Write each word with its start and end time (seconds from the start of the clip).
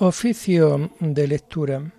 Oficio 0.00 0.92
de 1.00 1.26
lectura. 1.26 1.92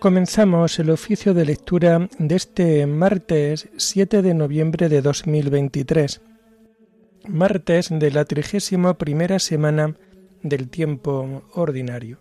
Comenzamos 0.00 0.76
el 0.80 0.90
oficio 0.90 1.34
de 1.34 1.44
lectura 1.44 2.08
de 2.18 2.34
este 2.34 2.84
martes 2.88 3.68
7 3.76 4.22
de 4.22 4.34
noviembre 4.34 4.88
de 4.88 5.00
2023, 5.00 6.20
martes 7.28 7.90
de 7.90 8.10
la 8.10 8.24
trigésima 8.24 8.98
primera 8.98 9.38
semana 9.38 9.94
del 10.42 10.68
tiempo 10.68 11.44
ordinario. 11.54 12.18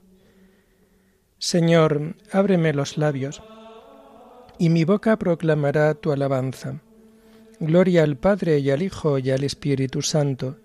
Señor, 1.39 2.13
ábreme 2.31 2.73
los 2.73 2.99
labios 2.99 3.41
y 4.57 4.69
mi 4.69 4.83
boca 4.83 5.17
proclamará 5.17 5.93
tu 5.93 6.11
alabanza. 6.11 6.81
Gloria 7.59 8.03
al 8.03 8.17
Padre 8.17 8.59
y 8.59 8.69
al 8.69 8.81
Hijo 8.81 9.17
y 9.17 9.31
al 9.31 9.43
Espíritu 9.43 10.01
Santo, 10.01 10.57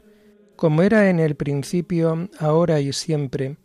como 0.56 0.82
era 0.82 1.08
en 1.08 1.20
el 1.20 1.36
principio, 1.36 2.28
ahora 2.38 2.80
y 2.80 2.92
siempre, 2.92 3.56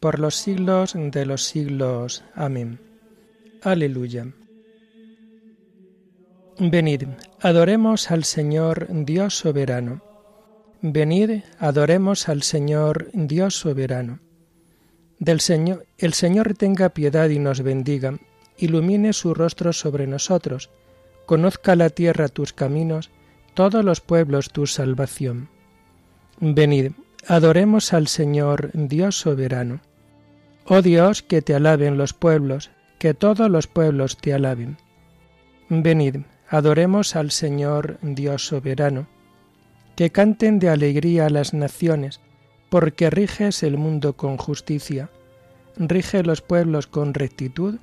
por 0.00 0.18
los 0.18 0.36
siglos 0.36 0.94
de 0.96 1.26
los 1.26 1.44
siglos. 1.44 2.24
Amén. 2.34 2.78
Aleluya. 3.62 4.32
Venid, 6.58 7.04
adoremos 7.40 8.10
al 8.10 8.24
Señor 8.24 8.86
Dios 8.90 9.36
soberano. 9.36 10.02
Venid, 10.80 11.42
adoremos 11.58 12.28
al 12.28 12.42
Señor 12.42 13.10
Dios 13.12 13.56
soberano. 13.56 14.20
Del 15.18 15.40
Señor, 15.40 15.86
el 15.98 16.14
Señor 16.14 16.54
tenga 16.54 16.90
piedad 16.90 17.28
y 17.28 17.40
nos 17.40 17.62
bendiga 17.62 18.18
ilumine 18.58 19.12
su 19.12 19.34
rostro 19.34 19.72
sobre 19.72 20.06
nosotros, 20.06 20.70
conozca 21.26 21.76
la 21.76 21.90
tierra 21.90 22.28
tus 22.28 22.52
caminos, 22.52 23.10
todos 23.54 23.84
los 23.84 24.00
pueblos 24.00 24.50
tu 24.50 24.66
salvación. 24.66 25.48
Venid, 26.40 26.92
adoremos 27.26 27.92
al 27.92 28.08
Señor 28.08 28.70
Dios 28.74 29.18
soberano. 29.18 29.80
Oh 30.66 30.82
Dios, 30.82 31.22
que 31.22 31.42
te 31.42 31.54
alaben 31.54 31.96
los 31.96 32.12
pueblos, 32.12 32.70
que 32.98 33.14
todos 33.14 33.50
los 33.50 33.66
pueblos 33.66 34.16
te 34.18 34.34
alaben. 34.34 34.76
Venid, 35.68 36.18
adoremos 36.48 37.16
al 37.16 37.30
Señor 37.30 37.98
Dios 38.02 38.46
soberano. 38.46 39.08
Que 39.96 40.10
canten 40.10 40.58
de 40.58 40.68
alegría 40.68 41.28
las 41.30 41.54
naciones, 41.54 42.20
porque 42.70 43.10
riges 43.10 43.62
el 43.62 43.76
mundo 43.76 44.12
con 44.14 44.36
justicia, 44.36 45.10
rige 45.76 46.22
los 46.22 46.40
pueblos 46.40 46.86
con 46.86 47.14
rectitud 47.14 47.78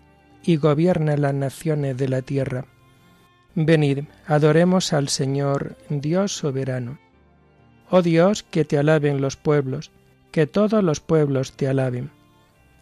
y 0.45 0.57
gobierna 0.57 1.17
las 1.17 1.33
naciones 1.33 1.97
de 1.97 2.07
la 2.07 2.21
tierra. 2.21 2.65
Venid, 3.55 4.05
adoremos 4.27 4.93
al 4.93 5.09
Señor, 5.09 5.75
Dios 5.89 6.35
soberano. 6.35 6.99
Oh 7.89 8.01
Dios, 8.01 8.43
que 8.43 8.65
te 8.65 8.77
alaben 8.77 9.21
los 9.21 9.37
pueblos, 9.37 9.91
que 10.31 10.45
todos 10.45 10.83
los 10.83 10.99
pueblos 10.99 11.53
te 11.53 11.67
alaben. 11.67 12.11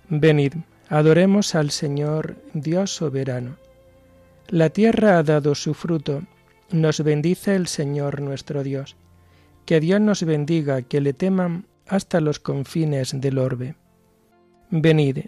Venid, 0.09 0.53
adoremos 0.89 1.55
al 1.55 1.71
Señor, 1.71 2.35
Dios 2.53 2.91
soberano. 2.91 3.57
La 4.49 4.69
tierra 4.69 5.17
ha 5.17 5.23
dado 5.23 5.55
su 5.55 5.73
fruto, 5.73 6.23
nos 6.71 7.01
bendice 7.03 7.55
el 7.55 7.67
Señor 7.67 8.21
nuestro 8.21 8.63
Dios. 8.63 8.95
Que 9.65 9.79
Dios 9.79 10.01
nos 10.01 10.23
bendiga, 10.23 10.81
que 10.81 10.99
le 10.99 11.13
teman 11.13 11.67
hasta 11.87 12.19
los 12.19 12.39
confines 12.39 13.19
del 13.21 13.37
orbe. 13.37 13.75
Venid, 14.69 15.27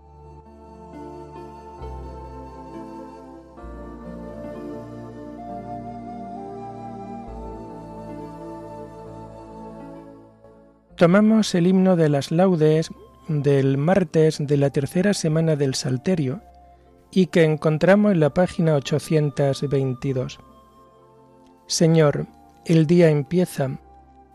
Tomamos 11.01 11.55
el 11.55 11.65
himno 11.65 11.95
de 11.95 12.09
las 12.09 12.29
laudes 12.29 12.91
del 13.27 13.79
martes 13.79 14.37
de 14.37 14.55
la 14.55 14.69
tercera 14.69 15.15
semana 15.15 15.55
del 15.55 15.73
Salterio 15.73 16.43
y 17.09 17.25
que 17.25 17.43
encontramos 17.43 18.11
en 18.11 18.19
la 18.19 18.35
página 18.35 18.75
822. 18.75 20.39
Señor, 21.65 22.27
el 22.65 22.85
día 22.85 23.09
empieza, 23.09 23.79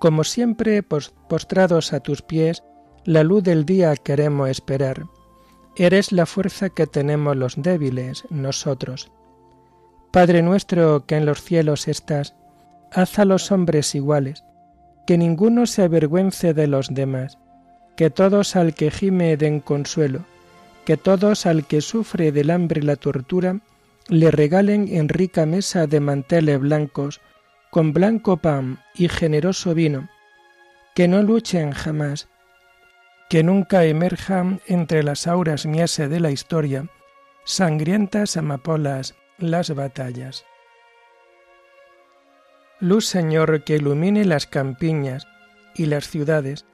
como 0.01 0.25
siempre 0.25 0.83
postrados 0.83 1.93
a 1.93 2.01
tus 2.01 2.23
pies, 2.23 2.65
la 3.05 3.23
luz 3.23 3.45
del 3.45 3.65
día 3.65 3.95
queremos 3.95 4.49
esperar. 4.49 5.05
Eres 5.77 6.11
la 6.11 6.27
fuerza 6.27 6.71
que 6.71 6.89
tenemos 6.89 7.37
los 7.37 7.63
débiles, 7.63 8.25
nosotros. 8.29 9.13
Padre 10.11 10.43
nuestro 10.43 11.07
que 11.07 11.15
en 11.15 11.27
los 11.27 11.43
cielos 11.43 11.87
estás, 11.87 12.35
haz 12.91 13.21
a 13.21 13.25
los 13.25 13.53
hombres 13.53 13.95
iguales 13.95 14.43
que 15.07 15.17
ninguno 15.17 15.67
se 15.67 15.83
avergüence 15.83 16.53
de 16.53 16.67
los 16.67 16.93
demás, 16.93 17.39
que 17.97 18.11
todos 18.11 18.57
al 18.57 18.75
que 18.75 18.91
gime 18.91 19.37
den 19.37 19.61
consuelo, 19.61 20.25
que 20.85 20.97
todos 20.97 21.47
al 21.47 21.65
que 21.65 21.81
sufre 21.81 22.33
del 22.33 22.51
hambre 22.51 22.81
y 22.81 22.85
la 22.85 22.97
tortura 22.97 23.61
le 24.09 24.31
regalen 24.31 24.89
en 24.89 25.09
rica 25.09 25.47
mesa 25.47 25.87
de 25.87 26.01
manteles 26.01 26.61
blancos, 26.61 27.21
con 27.71 27.93
blanco 27.93 28.37
pan 28.37 28.79
y 28.95 29.09
generoso 29.09 29.75
vino, 29.75 30.09
que 30.95 31.09
no 31.09 31.23
luchen 31.23 31.73
jamás, 31.73 32.29
que 33.29 33.43
nunca 33.43 33.85
emerjan 33.85 34.61
entre 34.67 35.03
las 35.03 35.27
auras 35.27 35.67
miese 35.67 36.09
de 36.09 36.21
la 36.21 36.31
historia, 36.31 36.89
sangrientas 37.45 38.37
amapolas 38.37 39.15
las 39.39 39.75
batallas. 39.75 40.45
Luz 42.81 43.07
Señor 43.07 43.65
que 43.65 43.77
ilumine 43.77 44.25
las 44.27 44.47
campiñas 44.47 45.27
y 45.75 45.87
las 45.87 46.09
ciudades, 46.09 46.67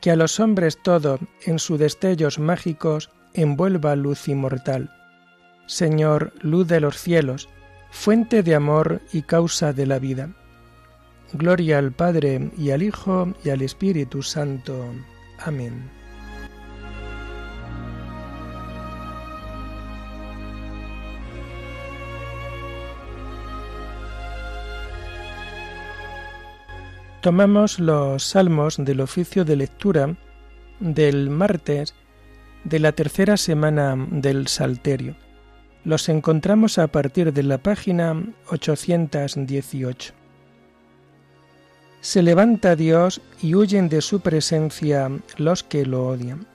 que 0.00 0.12
a 0.12 0.16
los 0.16 0.38
hombres 0.38 0.78
todo 0.80 1.18
en 1.44 1.58
sus 1.58 1.78
destellos 1.78 2.38
mágicos 2.38 3.10
envuelva 3.34 3.96
luz 3.96 4.28
inmortal. 4.28 4.90
Señor, 5.66 6.32
luz 6.40 6.68
de 6.68 6.80
los 6.80 6.96
cielos, 6.96 7.48
fuente 7.90 8.42
de 8.42 8.54
amor 8.54 9.00
y 9.12 9.22
causa 9.22 9.72
de 9.72 9.86
la 9.86 9.98
vida. 9.98 10.30
Gloria 11.32 11.78
al 11.78 11.92
Padre 11.92 12.50
y 12.56 12.70
al 12.70 12.82
Hijo 12.82 13.34
y 13.44 13.50
al 13.50 13.62
Espíritu 13.62 14.22
Santo. 14.22 14.84
Amén. 15.38 15.99
Tomamos 27.20 27.78
los 27.78 28.24
salmos 28.24 28.78
del 28.78 29.02
oficio 29.02 29.44
de 29.44 29.56
lectura 29.56 30.16
del 30.80 31.28
martes 31.28 31.94
de 32.64 32.78
la 32.78 32.92
tercera 32.92 33.36
semana 33.36 33.94
del 34.10 34.48
Salterio. 34.48 35.16
Los 35.84 36.08
encontramos 36.08 36.78
a 36.78 36.86
partir 36.86 37.34
de 37.34 37.42
la 37.42 37.58
página 37.58 38.22
818. 38.48 40.14
Se 42.00 42.22
levanta 42.22 42.74
Dios 42.74 43.20
y 43.42 43.54
huyen 43.54 43.90
de 43.90 44.00
su 44.00 44.20
presencia 44.20 45.10
los 45.36 45.62
que 45.62 45.84
lo 45.84 46.06
odian. 46.06 46.46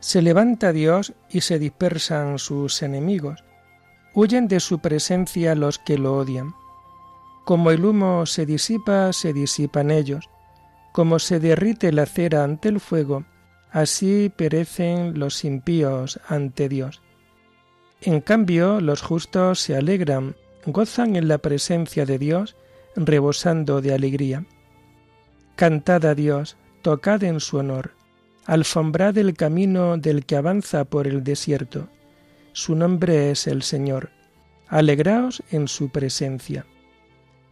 Se 0.00 0.22
levanta 0.22 0.72
Dios 0.72 1.12
y 1.30 1.42
se 1.42 1.60
dispersan 1.60 2.40
sus 2.40 2.82
enemigos. 2.82 3.44
Huyen 4.12 4.48
de 4.48 4.58
su 4.58 4.80
presencia 4.80 5.54
los 5.54 5.78
que 5.78 5.98
lo 5.98 6.16
odian. 6.16 6.52
Como 7.44 7.70
el 7.70 7.84
humo 7.84 8.26
se 8.26 8.46
disipa, 8.46 9.12
se 9.12 9.32
disipan 9.32 9.90
ellos. 9.90 10.28
Como 10.92 11.18
se 11.18 11.40
derrite 11.40 11.92
la 11.92 12.06
cera 12.06 12.44
ante 12.44 12.68
el 12.68 12.80
fuego, 12.80 13.24
así 13.70 14.32
perecen 14.34 15.18
los 15.18 15.44
impíos 15.44 16.20
ante 16.28 16.68
Dios. 16.68 17.02
En 18.02 18.20
cambio, 18.20 18.80
los 18.80 19.02
justos 19.02 19.60
se 19.60 19.76
alegran, 19.76 20.36
gozan 20.66 21.16
en 21.16 21.28
la 21.28 21.38
presencia 21.38 22.06
de 22.06 22.18
Dios, 22.18 22.56
rebosando 22.96 23.80
de 23.80 23.94
alegría. 23.94 24.44
Cantad 25.54 26.04
a 26.06 26.14
Dios, 26.14 26.56
tocad 26.82 27.22
en 27.22 27.40
su 27.40 27.58
honor, 27.58 27.92
alfombrad 28.46 29.16
el 29.18 29.34
camino 29.34 29.98
del 29.98 30.24
que 30.24 30.36
avanza 30.36 30.84
por 30.84 31.06
el 31.06 31.22
desierto. 31.22 31.88
Su 32.52 32.74
nombre 32.74 33.30
es 33.30 33.46
el 33.46 33.62
Señor. 33.62 34.10
Alegraos 34.68 35.42
en 35.50 35.68
su 35.68 35.90
presencia. 35.90 36.64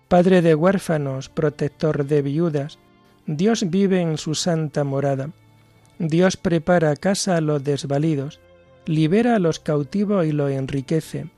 Padre 0.08 0.40
de 0.40 0.54
huérfanos, 0.54 1.28
protector 1.28 2.06
de 2.06 2.22
viudas, 2.22 2.78
Dios 3.26 3.68
vive 3.68 4.00
en 4.00 4.16
su 4.16 4.34
santa 4.34 4.82
morada. 4.82 5.32
Dios 5.98 6.38
prepara 6.38 6.96
casa 6.96 7.36
a 7.36 7.42
los 7.42 7.62
desvalidos, 7.62 8.40
libera 8.86 9.36
a 9.36 9.38
los 9.38 9.60
cautivos 9.60 10.24
y 10.24 10.32
los 10.32 10.50
enriquece. 10.50 11.28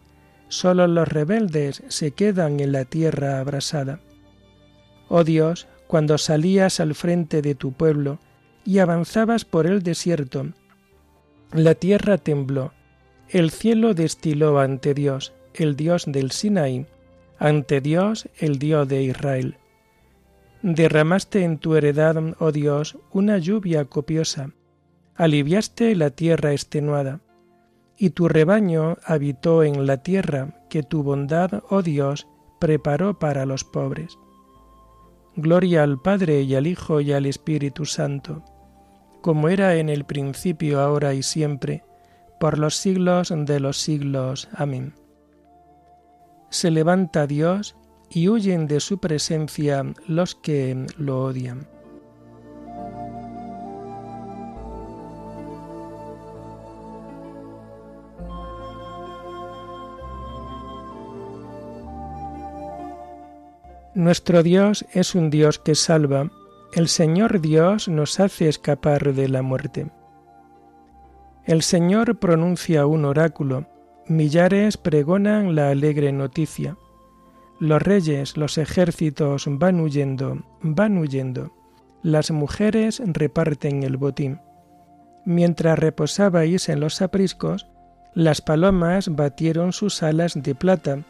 Solo 0.46 0.87
los 0.87 1.08
rebeldes 1.08 1.82
se 1.88 2.12
quedan 2.12 2.61
en 2.61 2.70
la 2.70 2.84
tierra 2.84 3.40
abrasada. 3.40 3.99
Oh 5.08 5.25
Dios, 5.25 5.66
cuando 5.88 6.16
salías 6.16 6.78
al 6.78 6.94
frente 6.94 7.43
de 7.43 7.56
tu 7.56 7.73
pueblo 7.73 8.20
y 8.64 8.78
avanzabas 8.78 9.44
por 9.44 9.66
el 9.66 9.82
desierto, 9.82 10.46
la 11.52 11.75
tierra 11.75 12.19
tembló, 12.19 12.73
el 13.28 13.50
cielo 13.50 13.94
destiló 13.94 14.61
ante 14.61 14.94
Dios, 14.94 15.32
el 15.55 15.75
Dios 15.75 16.05
del 16.06 16.31
Sinaí, 16.31 16.87
ante 17.40 17.81
Dios, 17.81 18.28
el 18.38 18.58
Dios 18.58 18.87
de 18.87 19.02
Israel. 19.02 19.56
Derramaste 20.62 21.42
en 21.42 21.58
tu 21.58 21.75
heredad, 21.75 22.16
oh 22.38 22.52
Dios, 22.52 22.98
una 23.12 23.38
lluvia 23.38 23.87
copiosa, 23.87 24.50
aliviaste 25.16 25.96
la 25.96 26.10
tierra 26.10 26.52
extenuada, 26.52 27.20
y 27.96 28.10
tu 28.10 28.28
rebaño 28.28 28.98
habitó 29.04 29.62
en 29.64 29.87
la 29.87 30.02
tierra 30.02 30.66
que 30.69 30.82
tu 30.82 31.02
bondad, 31.02 31.62
oh 31.70 31.81
Dios, 31.81 32.28
preparó 32.60 33.19
para 33.19 33.46
los 33.46 33.64
pobres. 33.64 34.19
Gloria 35.34 35.82
al 35.82 35.98
Padre 35.98 36.42
y 36.42 36.54
al 36.54 36.66
Hijo 36.66 37.00
y 37.00 37.12
al 37.12 37.25
Espíritu 37.25 37.87
Santo, 37.87 38.44
como 39.22 39.48
era 39.48 39.76
en 39.76 39.88
el 39.88 40.04
principio, 40.04 40.81
ahora 40.81 41.14
y 41.14 41.22
siempre, 41.22 41.84
por 42.38 42.58
los 42.58 42.76
siglos 42.76 43.32
de 43.34 43.60
los 43.60 43.78
siglos. 43.78 44.48
Amén. 44.52 44.92
Se 46.50 46.70
levanta 46.70 47.26
Dios 47.26 47.76
y 48.11 48.29
huyen 48.29 48.67
de 48.67 48.81
su 48.81 48.99
presencia 48.99 49.85
los 50.06 50.35
que 50.35 50.87
lo 50.99 51.25
odian. 51.25 51.69
Nuestro 63.94 64.43
Dios 64.43 64.87
es 64.93 65.14
un 65.14 65.31
Dios 65.31 65.58
que 65.58 65.75
salva, 65.75 66.31
el 66.73 66.88
Señor 66.88 67.41
Dios 67.41 67.88
nos 67.88 68.19
hace 68.19 68.49
escapar 68.49 69.14
de 69.14 69.29
la 69.29 69.43
muerte. 69.43 69.91
El 71.44 71.62
Señor 71.62 72.19
pronuncia 72.19 72.87
un 72.87 73.05
oráculo, 73.05 73.67
millares 74.11 74.77
pregonan 74.77 75.55
la 75.55 75.71
alegre 75.71 76.11
noticia. 76.12 76.77
Los 77.61 77.81
reyes, 77.81 78.37
los 78.37 78.59
ejércitos 78.59 79.45
van 79.47 79.81
huyendo, 79.81 80.43
van 80.62 80.99
huyendo. 80.99 81.53
Las 82.03 82.31
mujeres 82.31 83.01
reparten 83.05 83.85
el 83.85 83.97
botín. 83.97 84.41
Mientras 85.25 85.79
reposabais 85.79 86.69
en 86.69 86.81
los 86.81 87.01
apriscos, 87.03 87.69
las 88.15 88.41
palomas 88.41 89.15
batieron 89.15 89.73
sus 89.73 90.03
alas 90.03 90.35
de 90.35 90.55
plata, 90.55 91.05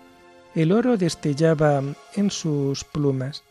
el 0.54 0.72
oro 0.72 0.96
destellaba 0.98 1.82
en 2.16 2.30
sus 2.30 2.84
plumas. 2.84 3.44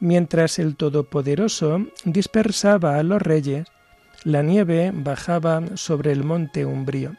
Mientras 0.00 0.58
el 0.58 0.76
Todopoderoso 0.76 1.86
dispersaba 2.04 2.96
a 2.96 3.02
los 3.02 3.20
reyes, 3.20 3.66
la 4.24 4.42
nieve 4.42 4.92
bajaba 4.94 5.62
sobre 5.76 6.12
el 6.12 6.24
monte 6.24 6.64
umbrío. 6.64 7.16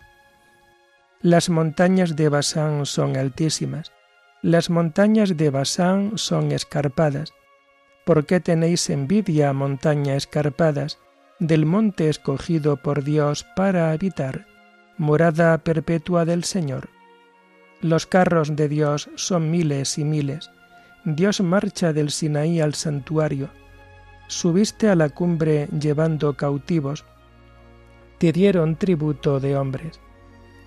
Las 1.22 1.50
montañas 1.50 2.16
de 2.16 2.30
Basán 2.30 2.86
son 2.86 3.18
altísimas, 3.18 3.92
las 4.44 4.70
montañas 4.70 5.36
de 5.36 5.50
Basán 5.50 6.12
son 6.16 6.52
escarpadas. 6.52 7.34
¿Por 8.06 8.28
qué 8.28 8.40
tenéis 8.40 8.88
envidia, 8.92 9.52
montañas 9.52 10.18
escarpadas, 10.18 11.00
del 11.40 11.66
monte 11.66 12.10
escogido 12.10 12.78
por 12.78 13.04
Dios 13.04 13.48
para 13.56 13.92
habitar, 13.92 14.46
morada 15.00 15.58
perpetua 15.58 16.24
del 16.24 16.44
Señor? 16.44 16.90
Los 17.82 18.06
carros 18.06 18.56
de 18.56 18.70
Dios 18.70 19.10
son 19.16 19.50
miles 19.50 19.98
y 19.98 20.04
miles. 20.04 20.52
Dios 21.04 21.42
marcha 21.42 21.94
del 21.94 22.12
Sinaí 22.12 22.62
al 22.62 22.76
santuario. 22.76 23.50
Subiste 24.28 24.88
a 24.88 24.96
la 24.96 25.10
cumbre 25.10 25.68
llevando 25.80 26.38
cautivos. 26.38 27.06
Te 28.20 28.32
dieron 28.32 28.76
tributo 28.76 29.40
de 29.40 29.58
hombres. 29.58 30.00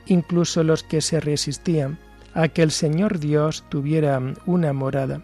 Incluso 0.06 0.62
los 0.62 0.82
que 0.82 1.00
se 1.00 1.20
resistían 1.20 1.98
a 2.34 2.48
que 2.48 2.62
el 2.62 2.70
Señor 2.70 3.18
Dios 3.18 3.64
tuviera 3.68 4.20
una 4.46 4.72
morada. 4.72 5.22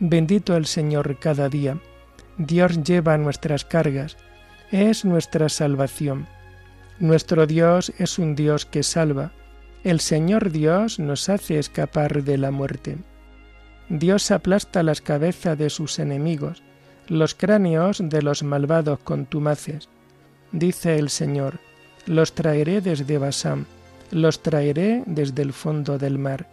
Bendito 0.00 0.56
el 0.56 0.66
Señor 0.66 1.18
cada 1.18 1.48
día. 1.48 1.78
Dios 2.38 2.82
lleva 2.82 3.18
nuestras 3.18 3.64
cargas. 3.64 4.16
Es 4.70 5.04
nuestra 5.04 5.48
salvación. 5.48 6.26
Nuestro 6.98 7.46
Dios 7.46 7.92
es 7.98 8.18
un 8.18 8.34
Dios 8.34 8.66
que 8.66 8.82
salva. 8.82 9.32
El 9.84 10.00
Señor 10.00 10.50
Dios 10.50 10.98
nos 10.98 11.28
hace 11.28 11.58
escapar 11.58 12.22
de 12.22 12.38
la 12.38 12.50
muerte. 12.50 12.98
Dios 13.88 14.30
aplasta 14.30 14.82
las 14.82 15.00
cabezas 15.00 15.58
de 15.58 15.68
sus 15.68 15.98
enemigos, 15.98 16.62
los 17.08 17.34
cráneos 17.34 17.98
de 18.02 18.22
los 18.22 18.42
malvados 18.42 19.00
contumaces. 19.00 19.88
Dice 20.52 20.98
el 20.98 21.10
Señor, 21.10 21.60
los 22.06 22.32
traeré 22.32 22.80
desde 22.80 23.18
Basán 23.18 23.66
los 24.12 24.42
traeré 24.42 25.02
desde 25.06 25.42
el 25.42 25.52
fondo 25.52 25.98
del 25.98 26.18
mar. 26.18 26.46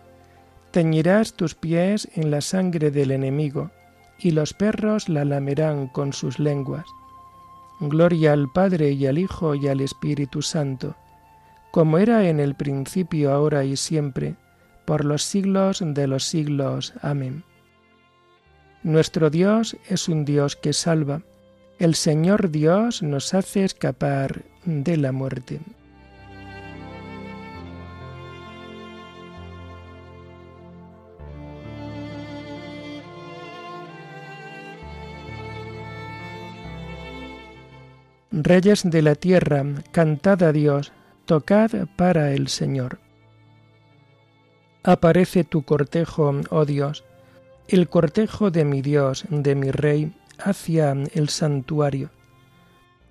Teñirás 0.72 1.34
tus 1.34 1.56
pies 1.56 2.08
en 2.16 2.32
la 2.32 2.42
sangre 2.42 2.90
del 2.90 3.12
enemigo, 3.12 3.70
y 4.18 4.32
los 4.32 4.54
perros 4.54 5.10
la 5.10 5.26
lamerán 5.26 5.88
con 5.88 6.14
sus 6.14 6.40
lenguas. 6.40 6.86
Gloria 7.82 8.34
al 8.34 8.50
Padre 8.52 8.92
y 8.92 9.06
al 9.08 9.18
Hijo 9.18 9.56
y 9.56 9.68
al 9.68 9.82
Espíritu 9.82 10.42
Santo, 10.42 10.96
como 11.72 11.98
era 11.98 12.28
en 12.28 12.40
el 12.40 12.56
principio, 12.56 13.32
ahora 13.32 13.64
y 13.64 13.78
siempre, 13.78 14.36
por 14.86 15.06
los 15.06 15.24
siglos 15.24 15.82
de 15.86 16.08
los 16.08 16.24
siglos. 16.24 16.94
Amén. 17.02 17.44
Nuestro 18.84 19.30
Dios 19.30 19.78
es 19.88 20.08
un 20.08 20.26
Dios 20.26 20.56
que 20.56 20.74
salva. 20.74 21.22
El 21.78 21.96
Señor 21.96 22.50
Dios 22.50 23.04
nos 23.04 23.34
hace 23.34 23.64
escapar 23.64 24.44
de 24.66 24.98
la 24.98 25.12
muerte. 25.12 25.60
Reyes 38.32 38.84
de 38.84 39.02
la 39.02 39.16
tierra, 39.16 39.66
cantad 39.92 40.44
a 40.44 40.52
Dios, 40.52 40.94
tocad 41.26 41.72
para 41.96 42.32
el 42.32 42.48
Señor. 42.48 43.00
Aparece 44.84 45.44
tu 45.44 45.64
cortejo, 45.64 46.40
oh 46.50 46.66
Dios, 46.66 47.04
el 47.68 47.90
cortejo 47.90 48.50
de 48.50 48.66
mi 48.66 48.82
Dios, 48.82 49.26
de 49.30 49.56
mi 49.56 49.72
Rey, 49.72 50.14
hacia 50.38 50.92
el 50.92 51.30
santuario. 51.30 52.12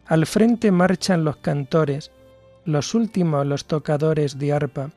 Al 0.09 0.25
frente 0.25 0.73
marchan 0.73 1.23
los 1.23 1.37
cantores, 1.37 2.11
los 2.65 2.95
últimos 2.95 3.47
los 3.47 3.67
tocadores 3.67 4.39
de 4.39 4.55
arpa, 4.55 4.91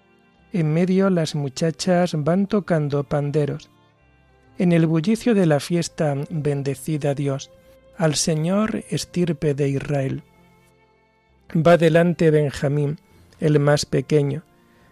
en 0.53 0.73
medio 0.73 1.09
las 1.09 1.35
muchachas 1.35 2.13
van 2.15 2.47
tocando 2.47 3.03
panderos. 3.03 3.69
En 4.57 4.71
el 4.71 4.87
bullicio 4.87 5.35
de 5.35 5.45
la 5.45 5.59
fiesta, 5.59 6.15
bendecida 6.29 7.13
Dios, 7.13 7.51
al 7.97 8.15
Señor 8.15 8.85
estirpe 8.89 9.53
de 9.53 9.67
Israel. 9.67 10.23
Va 11.55 11.75
delante 11.75 12.31
Benjamín, 12.31 12.97
el 13.41 13.59
más 13.59 13.85
pequeño, 13.85 14.43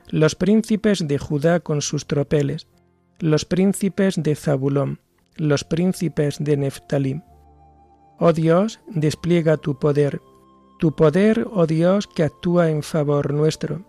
los 0.09 0.35
príncipes 0.35 1.07
de 1.07 1.17
Judá 1.17 1.61
con 1.61 1.81
sus 1.81 2.07
tropeles, 2.07 2.67
los 3.19 3.45
príncipes 3.45 4.15
de 4.21 4.35
Zabulón, 4.35 4.99
los 5.38 5.63
príncipes 5.63 6.38
de 6.39 6.57
Neftalí. 6.57 7.21
Oh 8.19 8.33
Dios, 8.33 8.81
despliega 8.88 9.55
tu 9.57 9.79
poder, 9.79 10.21
tu 10.77 10.93
poder, 10.93 11.47
oh 11.51 11.65
Dios, 11.65 12.07
que 12.07 12.23
actúa 12.23 12.69
en 12.69 12.83
favor 12.83 13.33
nuestro. 13.33 13.85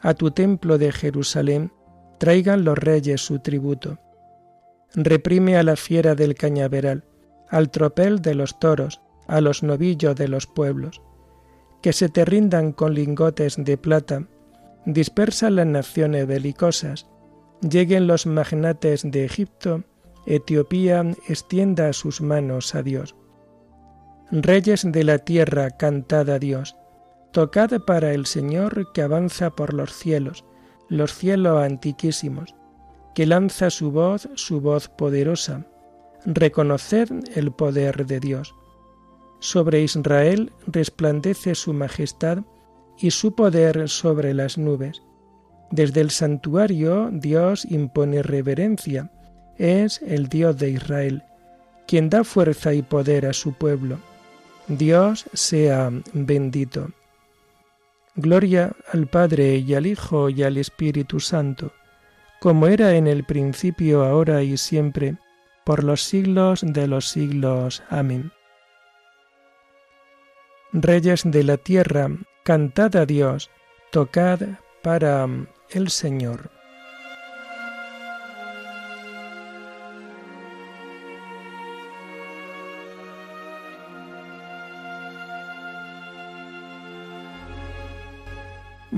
A 0.00 0.14
tu 0.14 0.30
templo 0.30 0.78
de 0.78 0.90
Jerusalén 0.90 1.72
traigan 2.18 2.64
los 2.64 2.78
reyes 2.78 3.20
su 3.20 3.40
tributo. 3.40 3.98
Reprime 4.94 5.58
a 5.58 5.62
la 5.62 5.76
fiera 5.76 6.14
del 6.14 6.34
cañaveral, 6.34 7.04
al 7.50 7.70
tropel 7.70 8.22
de 8.22 8.34
los 8.34 8.58
toros, 8.58 9.00
a 9.26 9.40
los 9.40 9.62
novillos 9.62 10.16
de 10.16 10.28
los 10.28 10.46
pueblos, 10.46 11.02
que 11.82 11.92
se 11.92 12.08
te 12.08 12.24
rindan 12.24 12.72
con 12.72 12.94
lingotes 12.94 13.56
de 13.58 13.76
plata, 13.76 14.26
dispersa 14.86 15.50
las 15.50 15.66
naciones 15.66 16.26
belicosas, 16.26 17.06
lleguen 17.60 18.06
los 18.06 18.26
magnates 18.26 19.02
de 19.02 19.24
Egipto, 19.24 19.84
Etiopía 20.26 21.04
extienda 21.28 21.92
sus 21.92 22.20
manos 22.20 22.74
a 22.74 22.82
Dios. 22.82 23.14
Reyes 24.30 24.82
de 24.84 25.04
la 25.04 25.16
tierra, 25.16 25.70
cantad 25.70 26.28
a 26.28 26.38
Dios, 26.38 26.76
tocad 27.32 27.70
para 27.86 28.12
el 28.12 28.26
Señor 28.26 28.92
que 28.92 29.00
avanza 29.00 29.48
por 29.48 29.72
los 29.72 29.94
cielos, 29.94 30.44
los 30.90 31.14
cielos 31.14 31.62
antiquísimos, 31.62 32.54
que 33.14 33.24
lanza 33.24 33.70
su 33.70 33.90
voz, 33.90 34.28
su 34.34 34.60
voz 34.60 34.90
poderosa, 34.90 35.64
reconoced 36.26 37.08
el 37.36 37.52
poder 37.52 38.04
de 38.04 38.20
Dios. 38.20 38.54
Sobre 39.40 39.80
Israel 39.80 40.52
resplandece 40.66 41.54
su 41.54 41.72
majestad 41.72 42.40
y 42.98 43.12
su 43.12 43.34
poder 43.34 43.88
sobre 43.88 44.34
las 44.34 44.58
nubes. 44.58 45.00
Desde 45.70 46.02
el 46.02 46.10
santuario 46.10 47.08
Dios 47.12 47.64
impone 47.64 48.22
reverencia, 48.22 49.10
es 49.56 50.02
el 50.02 50.28
Dios 50.28 50.58
de 50.58 50.68
Israel, 50.68 51.22
quien 51.86 52.10
da 52.10 52.24
fuerza 52.24 52.74
y 52.74 52.82
poder 52.82 53.24
a 53.24 53.32
su 53.32 53.54
pueblo. 53.54 53.98
Dios 54.68 55.24
sea 55.32 55.90
bendito. 56.12 56.90
Gloria 58.16 58.72
al 58.92 59.06
Padre 59.06 59.56
y 59.56 59.74
al 59.74 59.86
Hijo 59.86 60.28
y 60.28 60.42
al 60.42 60.58
Espíritu 60.58 61.20
Santo, 61.20 61.72
como 62.38 62.66
era 62.66 62.94
en 62.94 63.06
el 63.06 63.24
principio, 63.24 64.04
ahora 64.04 64.42
y 64.42 64.58
siempre, 64.58 65.16
por 65.64 65.84
los 65.84 66.02
siglos 66.02 66.60
de 66.62 66.86
los 66.86 67.08
siglos. 67.08 67.82
Amén. 67.88 68.30
Reyes 70.72 71.22
de 71.24 71.44
la 71.44 71.56
tierra, 71.56 72.10
cantad 72.44 72.94
a 72.96 73.06
Dios, 73.06 73.50
tocad 73.90 74.40
para 74.82 75.26
el 75.70 75.88
Señor. 75.88 76.57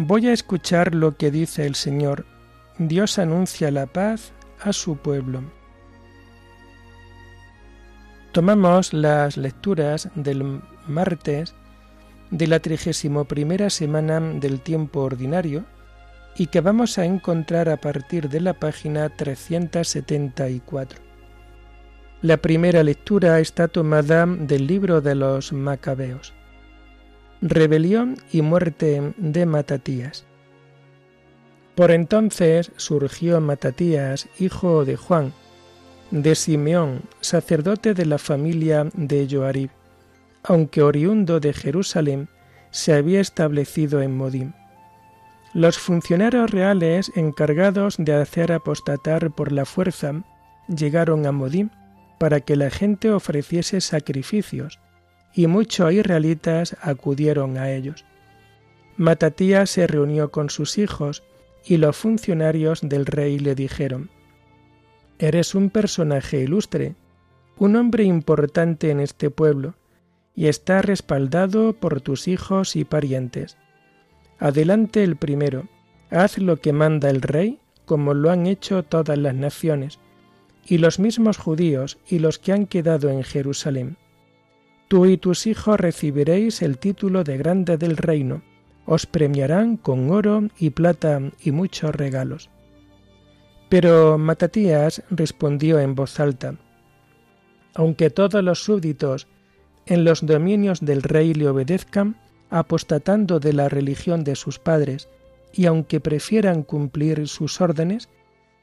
Voy 0.03 0.29
a 0.29 0.33
escuchar 0.33 0.95
lo 0.95 1.15
que 1.19 1.31
dice 1.31 1.67
el 1.67 1.75
Señor. 1.75 2.25
Dios 2.79 3.19
anuncia 3.19 3.71
la 3.71 3.85
paz 3.85 4.33
a 4.59 4.73
su 4.73 4.97
pueblo. 4.97 5.43
Tomamos 8.33 8.95
las 8.95 9.37
lecturas 9.37 10.09
del 10.15 10.63
martes 10.89 11.55
de 12.31 12.47
la 12.47 12.61
trigésimo 12.61 13.27
primera 13.27 13.69
semana 13.69 14.21
del 14.21 14.63
tiempo 14.63 15.01
ordinario 15.01 15.67
y 16.35 16.47
que 16.47 16.63
vamos 16.63 16.97
a 16.97 17.05
encontrar 17.05 17.69
a 17.69 17.77
partir 17.77 18.31
de 18.31 18.41
la 18.41 18.55
página 18.55 19.15
374. 19.15 20.99
La 22.23 22.39
primera 22.39 22.83
lectura 22.83 23.39
está 23.39 23.69
tomada 23.69 24.25
del 24.25 24.67
libro 24.67 25.03
de 25.03 25.15
los 25.15 25.53
Macabeos 25.53 26.33
rebelión 27.41 28.17
y 28.33 28.43
muerte 28.43 29.15
de 29.17 29.47
Matatías. 29.47 30.25
Por 31.75 31.91
entonces 31.91 32.73
surgió 32.77 33.41
Matatías, 33.41 34.29
hijo 34.39 34.85
de 34.85 34.97
Juan, 34.97 35.33
de 36.11 36.35
Simeón, 36.35 37.03
sacerdote 37.21 37.95
de 37.95 38.05
la 38.05 38.19
familia 38.19 38.89
de 38.93 39.27
Joarib, 39.31 39.71
aunque 40.43 40.83
oriundo 40.83 41.41
de 41.41 41.53
Jerusalén, 41.53 42.29
se 42.71 42.93
había 42.93 43.21
establecido 43.21 44.03
en 44.03 44.17
Modim. 44.17 44.53
Los 45.55 45.79
funcionarios 45.79 46.51
reales 46.51 47.11
encargados 47.17 47.97
de 47.99 48.15
hacer 48.15 48.53
apostatar 48.53 49.31
por 49.31 49.51
la 49.51 49.65
fuerza 49.65 50.13
llegaron 50.69 51.27
a 51.27 51.33
Modim 51.33 51.71
para 52.19 52.41
que 52.41 52.55
la 52.55 52.71
gente 52.71 53.11
ofreciese 53.11 53.81
sacrificios, 53.81 54.79
y 55.35 55.47
muchos 55.47 55.93
israelitas 55.93 56.77
acudieron 56.81 57.59
a 57.59 57.71
ellos. 57.71 58.05
Matatías 58.97 59.71
se 59.71 59.87
reunió 59.87 60.31
con 60.31 60.51
sus 60.51 60.79
hijos 60.79 61.23
y 61.65 61.77
los 61.77 61.97
funcionarios 61.97 62.81
del 62.83 63.07
rey 63.07 63.39
le 63.39 63.55
dijeron, 63.55 64.11
Eres 65.19 65.55
un 65.55 65.71
personaje 65.71 66.41
ilustre, 66.41 66.95
un 67.59 67.77
hombre 67.77 68.05
importante 68.05 68.91
en 68.91 69.01
este 69.01 69.31
pueblo, 69.31 69.75
y 70.35 70.47
está 70.47 70.81
respaldado 70.81 71.75
por 71.75 72.01
tus 72.01 72.27
hijos 72.27 72.77
y 72.77 72.85
parientes. 72.85 73.59
Adelante 74.39 75.05
el 75.05 75.17
primero, 75.17 75.69
haz 76.11 76.39
lo 76.39 76.61
que 76.61 76.73
manda 76.73 77.11
el 77.11 77.21
rey, 77.21 77.59
como 77.85 78.15
lo 78.15 78.31
han 78.31 78.47
hecho 78.47 78.83
todas 78.83 79.19
las 79.19 79.35
naciones, 79.35 79.99
y 80.65 80.79
los 80.79 80.99
mismos 80.99 81.37
judíos 81.37 81.99
y 82.09 82.19
los 82.21 82.39
que 82.39 82.53
han 82.53 82.67
quedado 82.67 83.11
en 83.11 83.23
Jerusalén. 83.23 83.97
Tú 84.91 85.07
y 85.07 85.19
tus 85.19 85.47
hijos 85.47 85.79
recibiréis 85.79 86.63
el 86.63 86.77
título 86.77 87.23
de 87.23 87.39
grande 87.39 87.79
del 87.79 87.97
reino, 87.97 88.43
os 88.87 89.07
premiarán 89.07 89.77
con 89.77 90.11
oro 90.11 90.49
y 90.59 90.71
plata 90.71 91.21
y 91.41 91.53
muchos 91.53 91.95
regalos. 91.95 92.51
Pero 93.69 94.19
Matatías 94.19 95.05
respondió 95.09 95.79
en 95.79 95.95
voz 95.95 96.19
alta, 96.19 96.57
Aunque 97.73 98.11
todos 98.11 98.43
los 98.43 98.65
súbditos 98.65 99.29
en 99.87 100.03
los 100.03 100.27
dominios 100.27 100.81
del 100.81 101.05
rey 101.05 101.35
le 101.35 101.47
obedezcan, 101.47 102.17
apostatando 102.51 103.39
de 103.39 103.53
la 103.53 103.69
religión 103.69 104.25
de 104.25 104.35
sus 104.35 104.59
padres, 104.59 105.09
y 105.53 105.67
aunque 105.67 106.01
prefieran 106.01 106.65
cumplir 106.65 107.29
sus 107.29 107.61
órdenes, 107.61 108.09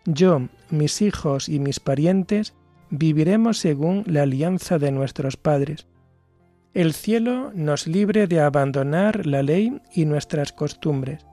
yo, 0.04 0.50
mis 0.72 1.02
hijos 1.02 1.48
y 1.48 1.60
mis 1.60 1.80
parientes 1.80 2.54
viviremos 2.90 3.60
según 3.60 4.04
la 4.08 4.24
alianza 4.24 4.78
de 4.78 4.92
nuestros 4.92 5.38
padres 5.38 5.88
el 6.74 6.94
cielo 6.94 7.52
nos 7.54 7.88
libre 7.88 8.28
de 8.28 8.42
abandonar 8.42 9.26
la 9.26 9.42
ley 9.42 9.82
y 9.94 10.06
nuestras 10.06 10.52
costumbres. 10.52 11.26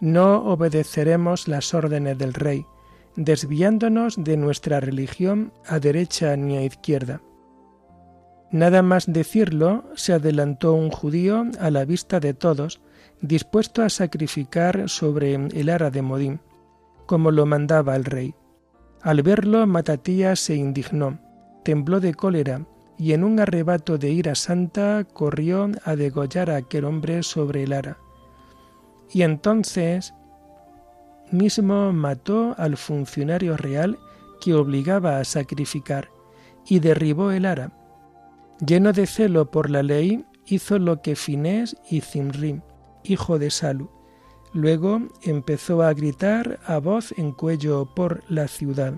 No 0.00 0.44
obedeceremos 0.44 1.48
las 1.48 1.74
órdenes 1.74 2.18
del 2.18 2.34
Rey, 2.34 2.66
desviándonos 3.16 4.22
de 4.22 4.36
nuestra 4.36 4.80
religión 4.80 5.52
a 5.66 5.78
derecha 5.78 6.36
ni 6.36 6.56
a 6.56 6.64
izquierda. 6.64 7.20
Nada 8.50 8.82
más 8.82 9.10
decirlo, 9.10 9.84
se 9.94 10.12
adelantó 10.12 10.74
un 10.74 10.90
judío 10.90 11.44
a 11.58 11.70
la 11.70 11.84
vista 11.84 12.20
de 12.20 12.34
todos, 12.34 12.80
dispuesto 13.20 13.82
a 13.82 13.88
sacrificar 13.88 14.88
sobre 14.88 15.34
el 15.34 15.68
ara 15.70 15.90
de 15.90 16.02
Modín, 16.02 16.40
como 17.06 17.30
lo 17.30 17.46
mandaba 17.46 17.96
el 17.96 18.04
rey. 18.04 18.34
Al 19.00 19.22
verlo, 19.22 19.66
Matatías 19.66 20.38
se 20.38 20.54
indignó, 20.54 21.18
tembló 21.64 21.98
de 21.98 22.14
cólera 22.14 22.66
y 23.02 23.14
en 23.14 23.24
un 23.24 23.40
arrebato 23.40 23.98
de 23.98 24.10
ira 24.10 24.36
santa 24.36 25.02
corrió 25.12 25.68
a 25.84 25.96
degollar 25.96 26.50
a 26.50 26.56
aquel 26.58 26.84
hombre 26.84 27.24
sobre 27.24 27.64
el 27.64 27.72
ara. 27.72 27.98
Y 29.12 29.22
entonces 29.22 30.14
mismo 31.32 31.92
mató 31.92 32.54
al 32.58 32.76
funcionario 32.76 33.56
real 33.56 33.98
que 34.40 34.54
obligaba 34.54 35.18
a 35.18 35.24
sacrificar 35.24 36.10
y 36.64 36.78
derribó 36.78 37.32
el 37.32 37.44
ara. 37.44 37.72
Lleno 38.64 38.92
de 38.92 39.08
celo 39.08 39.50
por 39.50 39.68
la 39.68 39.82
ley, 39.82 40.24
hizo 40.46 40.78
lo 40.78 41.02
que 41.02 41.16
Finés 41.16 41.76
y 41.90 42.02
Zimrim, 42.02 42.60
hijo 43.02 43.40
de 43.40 43.50
Salu. 43.50 43.90
Luego 44.52 45.00
empezó 45.24 45.82
a 45.82 45.92
gritar 45.92 46.60
a 46.66 46.78
voz 46.78 47.12
en 47.18 47.32
cuello 47.32 47.92
por 47.96 48.22
la 48.30 48.46
ciudad. 48.46 48.94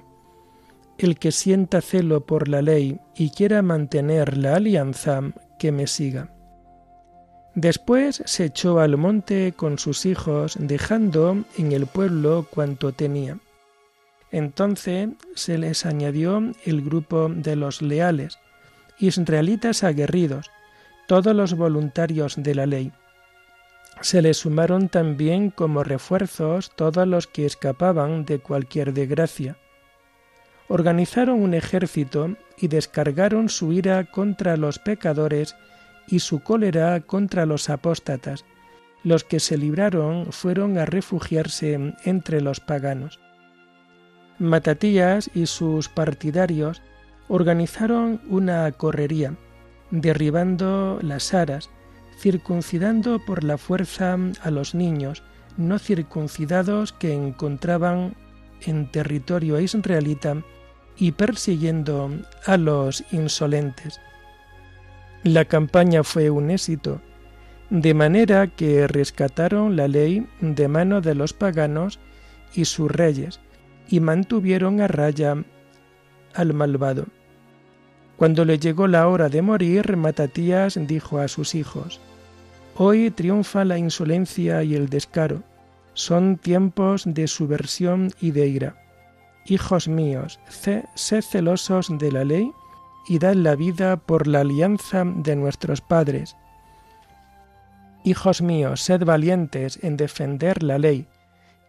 El 0.97 1.19
que 1.19 1.33
sienta 1.33 1.81
celo 1.81 2.25
por 2.25 2.49
la 2.49 2.63
ley 2.63 3.01
y 3.17 3.31
quiera 3.31 3.63
mantener 3.63 4.39
la 4.39 4.57
alianza, 4.57 5.21
que 5.59 5.73
me 5.73 5.87
siga. 5.87 6.31
Después 7.55 8.23
se 8.27 8.47
echó 8.47 8.81
al 8.81 8.97
monte 8.97 9.53
con 9.57 9.79
sus 9.79 10.07
hijos, 10.07 10.57
dejando 10.59 11.45
en 11.57 11.73
el 11.73 11.87
pueblo 11.87 12.47
cuanto 12.51 12.93
tenía. 12.93 13.39
Entonces 14.31 15.09
se 15.35 15.59
les 15.59 15.87
añadió 15.87 16.43
el 16.65 16.83
grupo 16.83 17.29
de 17.29 17.57
los 17.57 17.83
leales, 17.83 18.39
israelitas 18.99 19.85
aguerridos, 19.85 20.51
todos 21.07 21.35
los 21.35 21.55
voluntarios 21.55 22.35
de 22.37 22.55
la 22.55 22.67
ley. 22.67 22.93
Se 24.01 24.23
les 24.23 24.39
sumaron 24.39 24.89
también 24.89 25.51
como 25.51 25.85
refuerzos 25.85 26.73
todos 26.75 27.07
los 27.07 27.27
que 27.29 27.47
escapaban 27.47 28.25
de 28.25 28.41
cualquier 28.41 28.93
desgracia 28.93 29.57
organizaron 30.69 31.41
un 31.41 31.55
ejército 31.55 32.37
y 32.59 32.69
descargaron 32.69 33.49
su 33.49 33.73
ira 33.73 34.05
contra 34.05 34.57
los 34.57 34.79
pecadores 34.79 35.57
y 36.07 36.21
su 36.21 36.41
cólera 36.41 37.01
contra 37.01 37.47
los 37.47 37.71
apóstatas. 37.71 38.45
Los 39.03 39.25
que 39.25 39.41
se 39.41 39.59
libraron 39.59 40.33
fueron 40.33 40.79
a 40.79 40.87
refugiarse 40.87 41.95
entre 42.05 42.41
los 42.41 42.61
paganos. 42.61 43.21
Matatías 44.39 45.31
y 45.35 45.47
sus 45.47 45.89
partidarios 45.89 46.83
organizaron 47.29 48.21
una 48.29 48.71
correría, 48.73 49.35
derribando 49.91 50.99
las 51.03 51.35
aras, 51.35 51.71
circuncidando 52.19 53.19
por 53.25 53.45
la 53.45 53.59
fuerza 53.59 54.17
a 54.43 54.51
los 54.51 54.75
niños 54.75 55.23
no 55.57 55.79
circuncidados 55.79 56.93
que 56.93 57.13
encontraban 57.13 58.17
en 58.67 58.91
territorio 58.91 59.61
israelita 59.61 60.43
y 60.97 61.13
persiguiendo 61.13 62.11
a 62.47 62.57
los 62.57 63.05
insolentes. 63.13 64.01
La 65.23 65.45
campaña 65.47 66.05
fue 66.05 66.31
un 66.31 66.51
éxito, 66.51 67.01
de 67.71 67.95
manera 67.95 68.47
que 68.47 68.87
rescataron 68.87 69.75
la 69.77 69.89
ley 69.89 70.27
de 70.41 70.69
mano 70.69 71.01
de 71.01 71.15
los 71.15 71.33
paganos 71.33 71.99
y 72.55 72.67
sus 72.67 72.91
reyes, 72.91 73.41
y 73.89 74.01
mantuvieron 74.01 74.81
a 74.81 74.89
raya 74.89 75.37
al 76.35 76.55
malvado. 76.55 77.07
Cuando 78.17 78.45
le 78.45 78.59
llegó 78.59 78.87
la 78.87 79.09
hora 79.09 79.29
de 79.29 79.43
morir, 79.43 79.97
Matatías 79.97 80.79
dijo 80.87 81.19
a 81.19 81.29
sus 81.29 81.55
hijos, 81.55 82.01
Hoy 82.77 83.11
triunfa 83.11 83.65
la 83.65 83.79
insolencia 83.79 84.63
y 84.63 84.75
el 84.75 84.89
descaro, 84.89 85.43
son 85.95 86.37
tiempos 86.37 87.05
de 87.07 87.27
subversión 87.27 88.13
y 88.21 88.33
de 88.33 88.47
ira. 88.49 88.77
Hijos 89.47 89.89
míos, 89.89 90.41
sed 90.49 91.23
celosos 91.23 91.89
de 91.99 92.13
la 92.13 92.25
ley 92.25 92.51
y 93.07 93.19
dad 93.19 93.35
la 93.35 93.55
vida 93.55 93.97
por 93.97 94.27
la 94.27 94.41
alianza 94.41 95.05
de 95.05 95.37
nuestros 95.37 95.81
padres. 95.81 96.37
Hijos 98.05 98.43
míos, 98.43 98.83
sed 98.83 99.05
valientes 99.05 99.79
en 99.83 99.97
defender 99.97 100.63
la 100.63 100.79
ley, 100.79 101.07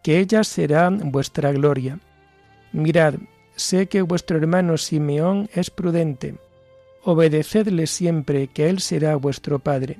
que 0.03 0.19
ella 0.19 0.43
será 0.43 0.89
vuestra 0.89 1.51
gloria. 1.51 1.99
Mirad, 2.71 3.15
sé 3.55 3.87
que 3.87 4.01
vuestro 4.01 4.37
hermano 4.37 4.77
Simeón 4.77 5.49
es 5.53 5.69
prudente. 5.69 6.35
Obedecedle 7.03 7.87
siempre, 7.87 8.47
que 8.47 8.69
él 8.69 8.79
será 8.79 9.15
vuestro 9.15 9.59
padre. 9.59 9.99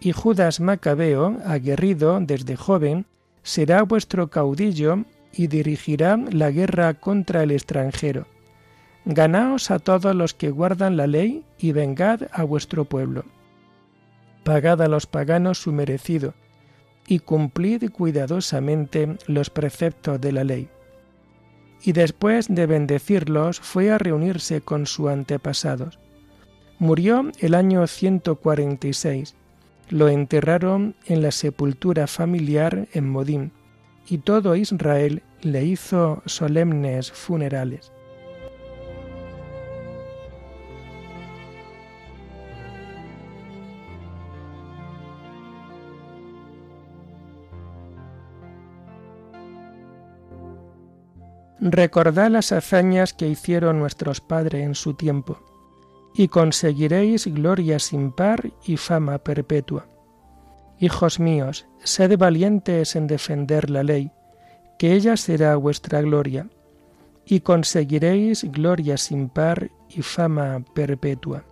Y 0.00 0.12
Judas 0.12 0.60
Macabeo, 0.60 1.36
aguerrido 1.44 2.18
desde 2.20 2.56
joven, 2.56 3.06
será 3.42 3.82
vuestro 3.82 4.28
caudillo 4.28 5.04
y 5.32 5.46
dirigirá 5.46 6.16
la 6.16 6.50
guerra 6.50 6.94
contra 6.94 7.42
el 7.42 7.50
extranjero. 7.50 8.26
Ganaos 9.04 9.70
a 9.70 9.78
todos 9.78 10.14
los 10.14 10.34
que 10.34 10.50
guardan 10.50 10.96
la 10.96 11.06
ley 11.06 11.44
y 11.58 11.72
vengad 11.72 12.28
a 12.32 12.44
vuestro 12.44 12.84
pueblo. 12.84 13.24
Pagad 14.44 14.82
a 14.82 14.88
los 14.88 15.06
paganos 15.06 15.58
su 15.58 15.72
merecido 15.72 16.34
y 17.06 17.18
cumplid 17.18 17.90
cuidadosamente 17.90 19.16
los 19.26 19.50
preceptos 19.50 20.20
de 20.20 20.32
la 20.32 20.44
ley. 20.44 20.68
Y 21.82 21.92
después 21.92 22.46
de 22.48 22.66
bendecirlos 22.66 23.58
fue 23.58 23.90
a 23.90 23.98
reunirse 23.98 24.60
con 24.60 24.86
sus 24.86 25.08
antepasados. 25.08 25.98
Murió 26.78 27.30
el 27.40 27.54
año 27.54 27.86
146. 27.86 29.34
Lo 29.92 30.08
enterraron 30.08 30.94
en 31.04 31.20
la 31.20 31.30
sepultura 31.30 32.06
familiar 32.06 32.88
en 32.94 33.10
Modín, 33.10 33.52
y 34.08 34.16
todo 34.16 34.56
Israel 34.56 35.22
le 35.42 35.66
hizo 35.66 36.22
solemnes 36.24 37.12
funerales. 37.12 37.92
Recordad 51.60 52.30
las 52.30 52.50
hazañas 52.52 53.12
que 53.12 53.28
hicieron 53.28 53.78
nuestros 53.78 54.22
padres 54.22 54.64
en 54.64 54.74
su 54.74 54.94
tiempo, 54.94 55.51
y 56.14 56.28
conseguiréis 56.28 57.26
gloria 57.26 57.78
sin 57.78 58.12
par 58.12 58.52
y 58.64 58.76
fama 58.76 59.18
perpetua. 59.18 59.86
Hijos 60.78 61.20
míos, 61.20 61.66
sed 61.84 62.18
valientes 62.18 62.96
en 62.96 63.06
defender 63.06 63.70
la 63.70 63.82
ley, 63.82 64.10
que 64.78 64.92
ella 64.92 65.16
será 65.16 65.56
vuestra 65.56 66.02
gloria, 66.02 66.48
y 67.24 67.40
conseguiréis 67.40 68.44
gloria 68.50 68.96
sin 68.96 69.28
par 69.28 69.70
y 69.88 70.02
fama 70.02 70.64
perpetua. 70.74 71.44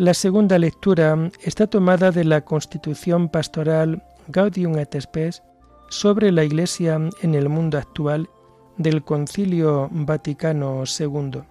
La 0.00 0.14
segunda 0.14 0.58
lectura 0.58 1.30
está 1.42 1.66
tomada 1.66 2.10
de 2.10 2.24
la 2.24 2.40
Constitución 2.40 3.28
Pastoral 3.28 4.02
Gaudium 4.30 4.78
et 4.78 5.00
Spes 5.00 5.42
sobre 5.88 6.30
la 6.30 6.44
Iglesia 6.44 6.98
en 7.22 7.34
el 7.34 7.48
mundo 7.48 7.78
actual 7.78 8.28
del 8.76 9.04
Concilio 9.04 9.88
Vaticano 9.90 10.84
II. 10.84 11.42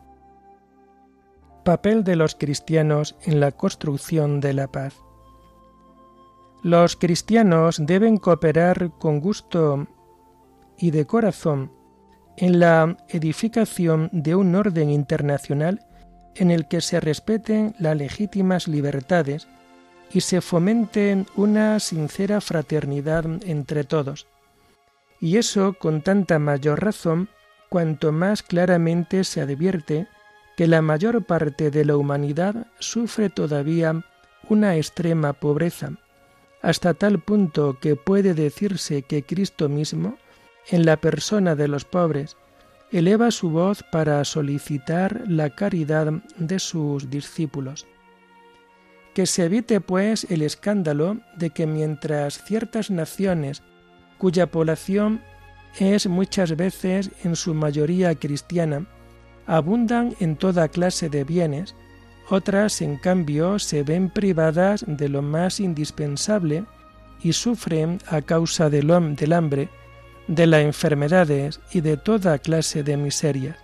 Papel 1.64 2.04
de 2.04 2.16
los 2.16 2.36
cristianos 2.36 3.16
en 3.24 3.40
la 3.40 3.52
construcción 3.52 4.40
de 4.40 4.54
la 4.54 4.68
paz. 4.68 4.96
Los 6.64 6.96
cristianos 6.96 7.82
deben 7.86 8.18
cooperar 8.18 8.92
con 8.98 9.20
gusto 9.20 9.88
y 10.78 10.92
de 10.92 11.06
corazón 11.06 11.72
en 12.38 12.60
la 12.60 12.98
edificación 13.10 14.10
de 14.14 14.36
un 14.36 14.56
orden 14.56 14.90
internacional 14.90 15.86
en 16.36 16.52
el 16.52 16.68
que 16.68 16.82
se 16.82 17.00
respeten 17.00 17.76
las 17.80 17.98
legítimas 17.98 18.68
libertades 18.68 19.48
y 20.12 20.22
se 20.22 20.42
fomente 20.42 21.26
una 21.36 21.80
sincera 21.80 22.42
fraternidad 22.42 23.26
entre 23.44 23.84
todos. 23.84 24.28
Y 25.20 25.38
eso 25.38 25.74
con 25.74 26.02
tanta 26.02 26.40
mayor 26.40 26.84
razón 26.84 27.30
cuanto 27.70 28.12
más 28.12 28.42
claramente 28.42 29.24
se 29.24 29.42
advierte 29.42 30.08
que 30.58 30.68
la 30.68 30.82
mayor 30.82 31.24
parte 31.24 31.72
de 31.72 31.86
la 31.86 31.96
humanidad 31.96 32.68
sufre 32.80 33.30
todavía 33.30 34.04
una 34.50 34.76
extrema 34.76 35.34
pobreza, 35.34 35.92
hasta 36.62 36.94
tal 36.94 37.20
punto 37.20 37.78
que 37.80 37.96
puede 37.96 38.34
decirse 38.34 39.04
que 39.04 39.24
Cristo 39.24 39.70
mismo, 39.70 40.18
en 40.70 40.86
la 40.86 40.98
persona 40.98 41.56
de 41.56 41.68
los 41.68 41.86
pobres, 41.86 42.36
eleva 42.92 43.32
su 43.32 43.52
voz 43.52 43.84
para 43.92 44.24
solicitar 44.26 45.24
la 45.28 45.52
caridad 45.52 46.12
de 46.38 46.60
sus 46.60 47.10
discípulos. 47.10 47.86
Que 49.20 49.26
se 49.26 49.44
evite, 49.44 49.82
pues, 49.82 50.26
el 50.30 50.42
escándalo 50.44 51.18
de 51.36 51.50
que 51.50 51.68
mientras 51.68 52.42
ciertas 52.42 52.90
naciones 52.90 53.64
cuya 54.18 54.48
población 54.48 55.20
es 55.78 56.08
muchas 56.08 56.56
veces 56.56 57.12
en 57.26 57.36
su 57.36 57.54
mayoría 57.54 58.16
cristiana, 58.16 58.86
abundan 59.46 60.16
en 60.22 60.38
toda 60.38 60.70
clase 60.70 61.10
de 61.10 61.26
bienes, 61.26 61.76
otras 62.30 62.82
en 62.82 62.96
cambio 62.96 63.60
se 63.60 63.84
ven 63.84 64.10
privadas 64.10 64.86
de 64.88 65.10
lo 65.10 65.22
más 65.22 65.60
indispensable 65.60 66.64
y 67.22 67.34
sufren 67.34 68.00
a 68.08 68.22
causa 68.22 68.70
del, 68.70 68.88
del 69.18 69.34
hambre 69.34 69.68
de 70.30 70.48
las 70.48 70.62
enfermedades 70.62 71.60
y 71.74 71.82
de 71.82 71.98
toda 71.98 72.40
clase 72.40 72.84
de 72.84 72.96
miserias. 72.96 73.58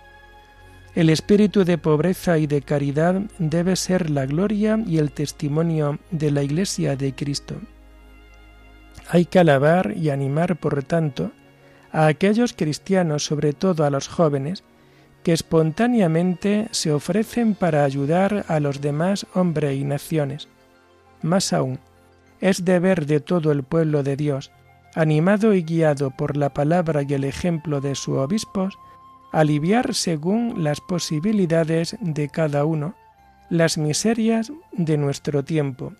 El 0.96 1.10
espíritu 1.10 1.66
de 1.66 1.76
pobreza 1.76 2.38
y 2.38 2.46
de 2.46 2.62
caridad 2.62 3.20
debe 3.38 3.76
ser 3.76 4.08
la 4.08 4.24
gloria 4.24 4.82
y 4.86 4.96
el 4.96 5.12
testimonio 5.12 5.98
de 6.10 6.30
la 6.30 6.42
Iglesia 6.42 6.96
de 6.96 7.14
Cristo. 7.14 7.56
Hay 9.10 9.26
que 9.26 9.38
alabar 9.38 9.92
y 9.94 10.08
animar, 10.08 10.56
por 10.56 10.82
tanto, 10.84 11.32
a 11.92 12.06
aquellos 12.06 12.54
cristianos, 12.54 13.26
sobre 13.26 13.52
todo 13.52 13.84
a 13.84 13.90
los 13.90 14.08
jóvenes, 14.08 14.64
que 15.22 15.34
espontáneamente 15.34 16.68
se 16.70 16.90
ofrecen 16.92 17.54
para 17.54 17.84
ayudar 17.84 18.46
a 18.48 18.58
los 18.58 18.80
demás 18.80 19.26
hombres 19.34 19.76
y 19.76 19.84
naciones. 19.84 20.48
Más 21.20 21.52
aún, 21.52 21.78
es 22.40 22.64
deber 22.64 23.04
de 23.04 23.20
todo 23.20 23.52
el 23.52 23.64
pueblo 23.64 24.02
de 24.02 24.16
Dios, 24.16 24.50
animado 24.94 25.52
y 25.52 25.62
guiado 25.62 26.10
por 26.10 26.38
la 26.38 26.54
palabra 26.54 27.02
y 27.06 27.12
el 27.12 27.24
ejemplo 27.24 27.82
de 27.82 27.94
sus 27.94 28.16
obispos, 28.16 28.78
aliviar 29.32 29.94
según 29.94 30.62
las 30.64 30.80
posibilidades 30.80 31.96
de 32.00 32.28
cada 32.28 32.64
uno 32.64 32.94
las 33.48 33.78
miserias 33.78 34.52
de 34.72 34.96
nuestro 34.96 35.44
tiempo. 35.44 35.92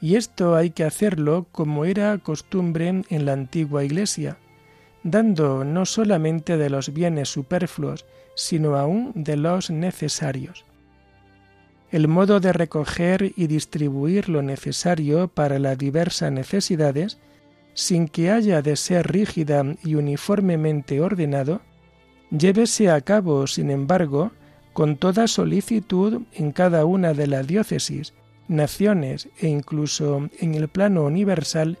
Y 0.00 0.16
esto 0.16 0.56
hay 0.56 0.70
que 0.70 0.84
hacerlo 0.84 1.46
como 1.52 1.84
era 1.84 2.16
costumbre 2.18 3.02
en 3.08 3.24
la 3.26 3.34
antigua 3.34 3.84
Iglesia, 3.84 4.38
dando 5.02 5.64
no 5.64 5.84
solamente 5.84 6.56
de 6.56 6.70
los 6.70 6.92
bienes 6.92 7.28
superfluos, 7.28 8.06
sino 8.34 8.76
aún 8.76 9.12
de 9.14 9.36
los 9.36 9.70
necesarios. 9.70 10.64
El 11.90 12.08
modo 12.08 12.40
de 12.40 12.52
recoger 12.52 13.32
y 13.36 13.46
distribuir 13.46 14.28
lo 14.28 14.42
necesario 14.42 15.28
para 15.28 15.58
las 15.58 15.76
diversas 15.76 16.30
necesidades 16.32 17.18
sin 17.74 18.08
que 18.08 18.30
haya 18.30 18.62
de 18.62 18.76
ser 18.76 19.10
rígida 19.10 19.64
y 19.84 19.94
uniformemente 19.94 21.00
ordenado, 21.00 21.62
llévese 22.30 22.90
a 22.90 23.00
cabo, 23.00 23.46
sin 23.46 23.70
embargo, 23.70 24.32
con 24.72 24.96
toda 24.96 25.26
solicitud 25.26 26.22
en 26.32 26.52
cada 26.52 26.84
una 26.84 27.12
de 27.12 27.26
las 27.26 27.46
diócesis, 27.46 28.14
naciones 28.48 29.28
e 29.38 29.48
incluso 29.48 30.28
en 30.38 30.54
el 30.54 30.68
plano 30.68 31.04
universal, 31.04 31.78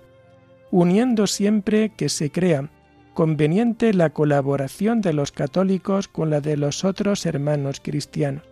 uniendo 0.70 1.26
siempre 1.26 1.90
que 1.90 2.08
se 2.08 2.30
crea 2.30 2.70
conveniente 3.14 3.92
la 3.92 4.10
colaboración 4.10 5.00
de 5.00 5.12
los 5.12 5.32
católicos 5.32 6.08
con 6.08 6.30
la 6.30 6.40
de 6.40 6.56
los 6.56 6.84
otros 6.84 7.26
hermanos 7.26 7.80
cristianos. 7.82 8.44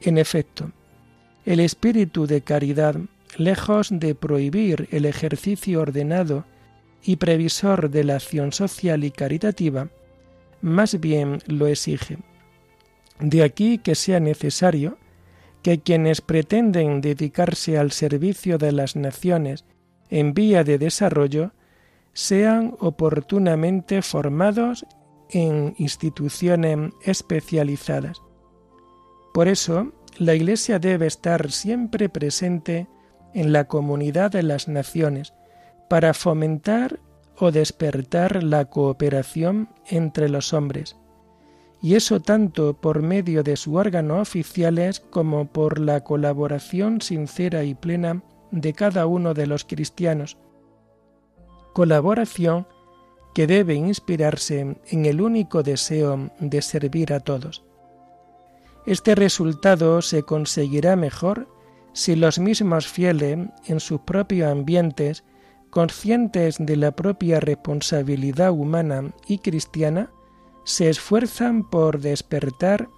En 0.00 0.18
efecto, 0.18 0.72
el 1.44 1.60
espíritu 1.60 2.26
de 2.26 2.42
caridad 2.42 2.96
lejos 3.36 3.88
de 3.92 4.14
prohibir 4.14 4.88
el 4.90 5.04
ejercicio 5.04 5.80
ordenado 5.80 6.44
y 7.02 7.16
previsor 7.16 7.90
de 7.90 8.04
la 8.04 8.16
acción 8.16 8.52
social 8.52 9.04
y 9.04 9.10
caritativa, 9.10 9.88
más 10.60 10.98
bien 11.00 11.38
lo 11.46 11.66
exige. 11.66 12.18
De 13.20 13.42
aquí 13.42 13.78
que 13.78 13.94
sea 13.94 14.20
necesario 14.20 14.98
que 15.62 15.80
quienes 15.80 16.20
pretenden 16.20 17.00
dedicarse 17.00 17.78
al 17.78 17.92
servicio 17.92 18.58
de 18.58 18.72
las 18.72 18.96
naciones 18.96 19.64
en 20.08 20.34
vía 20.34 20.64
de 20.64 20.78
desarrollo 20.78 21.52
sean 22.12 22.74
oportunamente 22.80 24.02
formados 24.02 24.86
en 25.30 25.74
instituciones 25.78 26.92
especializadas. 27.02 28.22
Por 29.34 29.48
eso, 29.48 29.92
la 30.16 30.34
Iglesia 30.34 30.78
debe 30.78 31.06
estar 31.06 31.50
siempre 31.52 32.08
presente 32.08 32.88
en 33.34 33.52
la 33.52 33.64
comunidad 33.68 34.30
de 34.30 34.42
las 34.42 34.68
naciones 34.68 35.34
para 35.88 36.14
fomentar 36.14 36.98
o 37.38 37.52
despertar 37.52 38.42
la 38.42 38.64
cooperación 38.66 39.68
entre 39.86 40.28
los 40.28 40.52
hombres, 40.52 40.96
y 41.80 41.94
eso 41.94 42.20
tanto 42.20 42.74
por 42.74 43.02
medio 43.02 43.42
de 43.42 43.56
sus 43.56 43.76
órganos 43.76 44.28
oficiales 44.28 45.00
como 45.00 45.46
por 45.46 45.78
la 45.78 46.02
colaboración 46.02 47.00
sincera 47.00 47.62
y 47.64 47.74
plena 47.74 48.22
de 48.50 48.72
cada 48.72 49.06
uno 49.06 49.34
de 49.34 49.46
los 49.46 49.64
cristianos. 49.64 50.36
Colaboración 51.74 52.66
que 53.34 53.46
debe 53.46 53.74
inspirarse 53.74 54.76
en 54.88 55.06
el 55.06 55.20
único 55.20 55.62
deseo 55.62 56.30
de 56.40 56.60
servir 56.62 57.12
a 57.12 57.20
todos. 57.20 57.62
Este 58.86 59.14
resultado 59.14 60.02
se 60.02 60.22
conseguirá 60.22 60.96
mejor 60.96 61.46
si 61.92 62.16
los 62.16 62.38
mismos 62.38 62.88
fieles 62.88 63.38
en 63.66 63.80
sus 63.80 64.00
propios 64.00 64.50
ambientes, 64.50 65.24
conscientes 65.70 66.56
de 66.58 66.76
la 66.76 66.92
propia 66.92 67.40
responsabilidad 67.40 68.52
humana 68.52 69.12
y 69.26 69.38
cristiana, 69.38 70.10
se 70.64 70.90
esfuerzan 70.90 71.68
por 71.68 72.00
despertar 72.00 72.88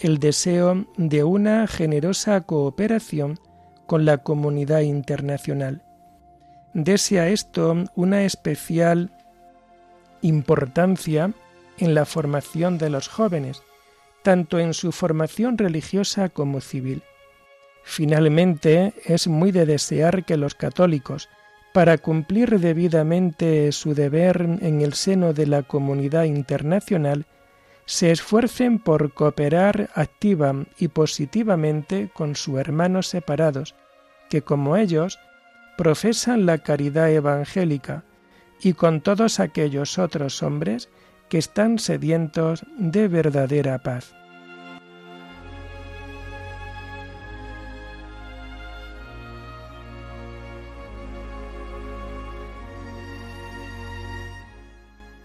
el 0.00 0.18
deseo 0.18 0.86
de 0.96 1.24
una 1.24 1.66
generosa 1.66 2.40
cooperación 2.40 3.38
con 3.86 4.04
la 4.04 4.18
comunidad 4.18 4.80
internacional. 4.80 5.82
Desea 6.72 7.28
esto 7.28 7.84
una 7.94 8.22
especial 8.22 9.12
importancia 10.22 11.32
en 11.78 11.94
la 11.94 12.04
formación 12.04 12.78
de 12.78 12.90
los 12.90 13.08
jóvenes, 13.08 13.62
tanto 14.22 14.58
en 14.58 14.74
su 14.74 14.92
formación 14.92 15.58
religiosa 15.58 16.28
como 16.28 16.60
civil. 16.60 17.02
Finalmente, 17.82 18.92
es 19.04 19.26
muy 19.26 19.50
de 19.50 19.66
desear 19.66 20.24
que 20.24 20.36
los 20.36 20.54
católicos, 20.54 21.28
para 21.72 21.98
cumplir 21.98 22.58
debidamente 22.58 23.70
su 23.72 23.94
deber 23.94 24.40
en 24.60 24.80
el 24.80 24.94
seno 24.94 25.32
de 25.32 25.46
la 25.46 25.62
comunidad 25.62 26.24
internacional, 26.24 27.26
se 27.86 28.10
esfuercen 28.10 28.78
por 28.78 29.12
cooperar 29.14 29.90
activa 29.94 30.54
y 30.78 30.88
positivamente 30.88 32.10
con 32.12 32.36
sus 32.36 32.58
hermanos 32.58 33.08
separados, 33.08 33.74
que 34.28 34.42
como 34.42 34.76
ellos 34.76 35.18
profesan 35.76 36.46
la 36.46 36.58
caridad 36.58 37.10
evangélica, 37.10 38.04
y 38.62 38.74
con 38.74 39.00
todos 39.00 39.40
aquellos 39.40 39.98
otros 39.98 40.42
hombres 40.42 40.88
que 41.28 41.38
están 41.38 41.78
sedientos 41.78 42.64
de 42.76 43.08
verdadera 43.08 43.78
paz. 43.78 44.14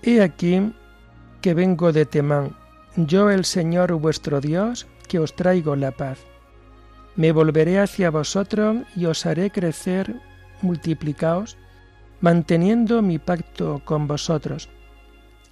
He 0.05 0.21
aquí 0.21 0.71
que 1.41 1.53
vengo 1.53 1.91
de 1.91 2.05
Temán, 2.05 2.55
yo 2.95 3.29
el 3.29 3.43
Señor 3.43 3.91
vuestro 3.93 4.39
Dios, 4.39 4.87
que 5.07 5.19
os 5.19 5.35
traigo 5.35 5.75
la 5.75 5.91
paz. 5.91 6.19
Me 7.15 7.31
volveré 7.31 7.79
hacia 7.79 8.09
vosotros 8.09 8.77
y 8.95 9.05
os 9.05 9.25
haré 9.25 9.49
crecer, 9.49 10.15
multiplicaos, 10.61 11.57
manteniendo 12.21 13.01
mi 13.01 13.19
pacto 13.19 13.81
con 13.83 14.07
vosotros 14.07 14.69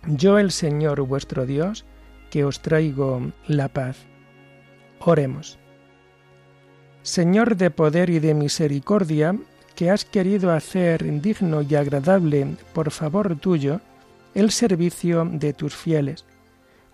yo 0.07 0.37
el 0.37 0.51
Señor 0.51 1.01
vuestro 1.01 1.45
Dios, 1.45 1.85
que 2.29 2.43
os 2.43 2.61
traigo 2.61 3.31
la 3.47 3.69
paz. 3.69 3.97
Oremos. 4.99 5.59
Señor 7.03 7.55
de 7.57 7.69
poder 7.69 8.09
y 8.09 8.19
de 8.19 8.33
misericordia, 8.33 9.35
que 9.75 9.89
has 9.89 10.05
querido 10.05 10.51
hacer 10.51 11.03
digno 11.21 11.61
y 11.61 11.75
agradable 11.75 12.55
por 12.73 12.91
favor 12.91 13.35
tuyo 13.35 13.81
el 14.35 14.51
servicio 14.51 15.25
de 15.25 15.53
tus 15.53 15.75
fieles. 15.75 16.25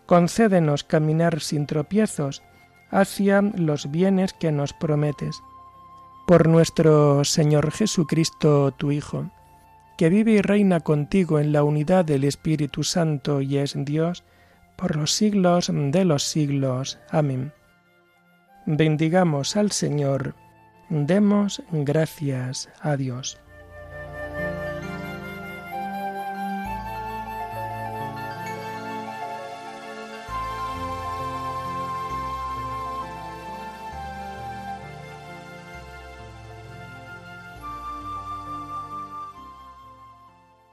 Concédenos 0.05 0.83
caminar 0.83 1.39
sin 1.39 1.65
tropiezos 1.65 2.41
hacia 2.91 3.41
los 3.41 3.91
bienes 3.91 4.33
que 4.33 4.51
nos 4.51 4.73
prometes. 4.73 5.41
Por 6.27 6.47
nuestro 6.47 7.23
Señor 7.23 7.71
Jesucristo, 7.71 8.71
tu 8.71 8.91
Hijo 8.91 9.31
que 9.99 10.07
vive 10.07 10.31
y 10.31 10.41
reina 10.41 10.79
contigo 10.79 11.41
en 11.41 11.51
la 11.51 11.61
unidad 11.61 12.05
del 12.05 12.23
Espíritu 12.23 12.85
Santo 12.85 13.41
y 13.41 13.57
es 13.57 13.75
Dios, 13.75 14.23
por 14.77 14.95
los 14.95 15.11
siglos 15.11 15.69
de 15.73 16.05
los 16.05 16.23
siglos. 16.23 16.99
Amén. 17.11 17.51
Bendigamos 18.65 19.57
al 19.57 19.73
Señor, 19.73 20.35
demos 20.87 21.61
gracias 21.73 22.69
a 22.79 22.95
Dios. 22.95 23.41